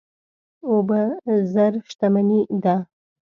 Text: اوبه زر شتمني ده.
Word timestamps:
اوبه 0.69 1.01
زر 1.53 1.73
شتمني 1.91 2.39
ده. 2.63 2.75